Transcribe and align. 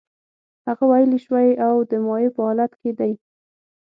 هغه 0.67 0.83
ویلې 0.91 1.19
شوی 1.25 1.49
او 1.67 1.75
د 1.91 1.91
مایع 2.05 2.29
په 2.35 2.41
حالت 2.45 2.71
کې 2.81 2.91
دی. 2.99 3.13